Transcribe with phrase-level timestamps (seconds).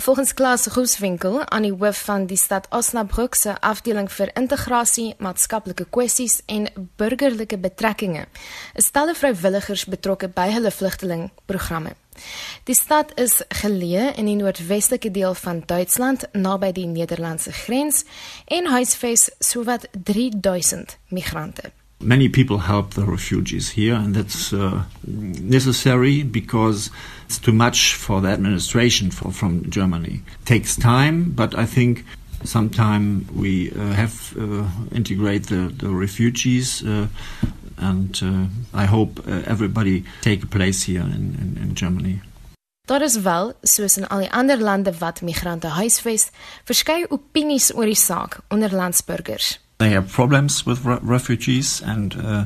[0.00, 5.84] Volgens Klaas Groeswinkel aan die hoof van die stad Osnabrück se afdeling vir integrasie, maatskaplike
[5.92, 8.22] kwessies en burgerlike betrekkinge,
[8.80, 11.92] is talle vrywilligers betrokke by hulle vlugtelingprogramme.
[12.64, 18.06] Die stad is geleë in die noordwestelike deel van Duitsland naby die Nederlandse grens
[18.48, 21.74] en huisves sowat 3000 migrante.
[22.02, 26.90] Many people help the refugees here, and that's uh, necessary because
[27.26, 30.22] it's too much for the administration for, from Germany.
[30.40, 32.04] It takes time, but I think
[32.44, 37.08] sometime we uh, have uh, integrate the, the refugees, uh,
[37.76, 42.22] and uh, I hope uh, everybody take a place here in, in, in Germany.
[42.86, 46.30] Daar is wel, soos in al die ander lande wat migrante huisves,
[46.64, 49.60] verskeie opinies oor die saak onder landsburgers.
[49.80, 52.44] They have problems with re refugees, and uh,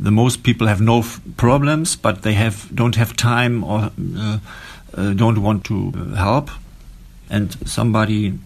[0.00, 1.04] the most people have no
[1.36, 4.38] problems, but they have don't have time or uh,
[4.96, 6.50] uh, don't want to help.
[7.30, 8.40] And somebody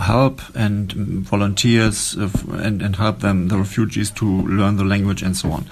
[0.00, 5.52] help and volunteers and, and help them, the refugees, to learn the language and so
[5.52, 5.70] on.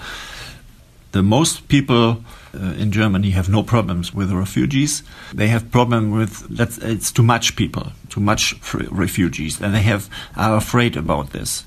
[1.11, 2.23] The most people
[2.53, 5.03] uh, in Germany have no problems with the refugees.
[5.33, 8.55] They have problem with that it's too much people, too much
[8.89, 11.65] refugees, and they have are afraid about this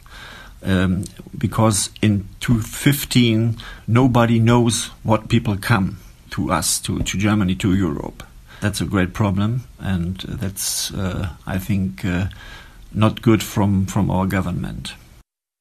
[0.65, 1.05] um,
[1.37, 5.99] because in 2015 nobody knows what people come
[6.31, 8.23] to us, to, to Germany, to Europe.
[8.61, 12.27] That's a great problem, and that's, uh, I think, uh,
[12.93, 14.95] not good from, from our government.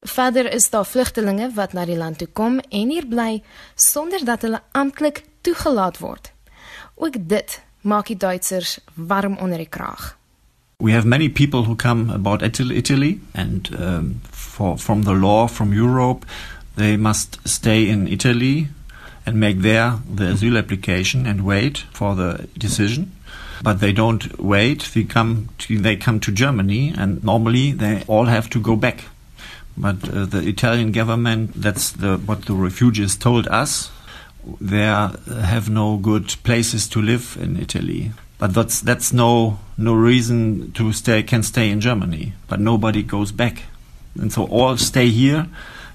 [0.02, 3.44] Verder is daar vlugtelinge wat na die land toe kom en hier bly
[3.76, 6.32] sonder dat hulle amptelik toegelaat word.
[6.96, 10.18] Ook dit maak die Duitsers warm onder die kraag.
[10.82, 15.74] We have many people who come about Italy, and um, for, from the law from
[15.74, 16.26] Europe,
[16.76, 18.68] they must stay in Italy
[19.24, 23.12] and make there the asylum application and wait for the decision.
[23.62, 24.90] But they don't wait.
[24.96, 29.04] They come to, they come to Germany, and normally they all have to go back.
[29.78, 33.92] But uh, the Italian government, that's the, what the refugees told us,
[34.60, 38.14] they have no good places to live in Italy.
[38.42, 42.34] But that's that's no no reason to stay can stay in Germany.
[42.48, 43.66] But nobody goes back,
[44.20, 45.46] and so all stay here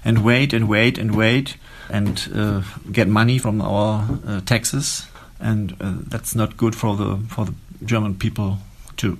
[0.05, 1.57] and wait and wait and wait
[1.89, 5.07] and uh, get money from our uh, taxes,
[5.41, 7.53] and uh, that's not good for the for the
[7.83, 8.59] German people
[8.95, 9.17] too.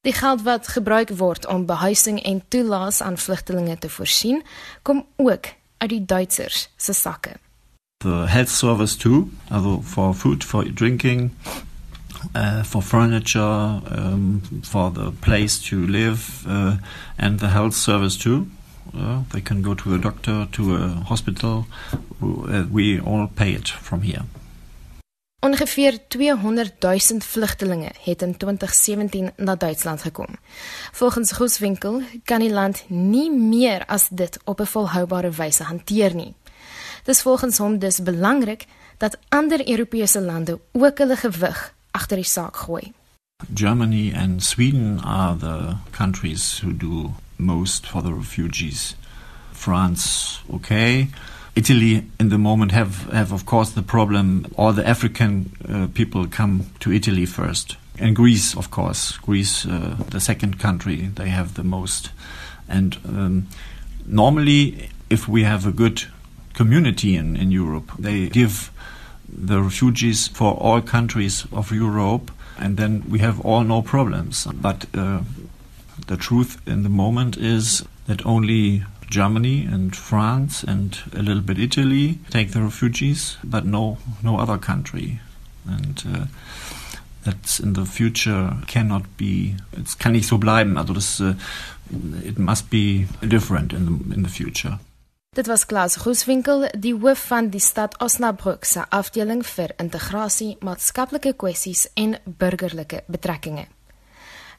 [0.00, 4.42] Die geld wat gebruik word om behuising en toelaas aan vlugtelinge te voorsien,
[4.82, 5.44] kom ook
[5.76, 7.36] uit die Duitsers se sakke.
[7.98, 11.30] The health service too, also for food, for drinking,
[12.34, 16.76] uh, for furniture, um, for the place to live, uh,
[17.16, 18.46] and the health service too.
[18.94, 21.66] Uh, they can go to a doctor, to a hospital.
[22.20, 24.24] Uh, we all pay it from here.
[25.44, 30.26] Ongeveer 200 000 vlugtelinge het in 2017 na Duitsland gekom.
[30.92, 36.34] Volgens Groeswinkel kan die land nie meer as dit op 'n volhoubare wyse hanteer nie.
[37.04, 38.66] Dis volgens hom dus belangrik
[38.98, 42.92] dat ander Europese lande ook hulle gewig die saak gooi.
[43.52, 48.94] Germany and Sweden are the countries who do most for the refugees.
[49.52, 51.08] France, okay.
[51.54, 54.46] Italy, in the moment, have, have of course the problem.
[54.56, 59.18] All the African uh, people come to Italy first, and Greece, of course.
[59.18, 62.10] Greece, uh, the second country, they have the most.
[62.68, 63.48] And um,
[64.06, 66.04] normally, if we have a good
[66.54, 68.70] community in, in Europe, they give
[69.32, 74.46] the refugees for all countries of Europe, and then we have all no problems.
[74.46, 75.22] But uh,
[76.06, 81.58] the truth in the moment is that only Germany and France and a little bit
[81.58, 85.20] Italy take the refugees, but no no other country,
[85.66, 86.26] and uh,
[87.24, 89.54] that's in the future cannot be.
[89.72, 90.78] It kann nicht so bleiben.
[90.78, 91.34] Also das, uh,
[92.24, 94.78] it must be different in the in the future.
[95.34, 101.32] Dit was Klaas Groeswinkel, die hoof van die stad Osnabrück se afdeling vir integrasie, maatskaplike
[101.40, 103.64] kwessies en burgerlike betrekkinge.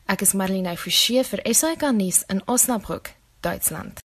[0.10, 3.14] Ek is Marlene Forsie vir SAK nuus in Osnabrück,
[3.46, 4.02] Duitsland.